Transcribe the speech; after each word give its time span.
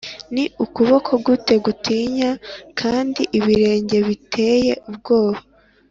ni 0.33 0.43
ukuboko 0.63 1.11
gute 1.25 1.53
gutinya? 1.65 2.29
kandi 2.79 3.21
ibirenge 3.37 3.97
biteye 4.07 4.71
ubwoba? 4.89 5.39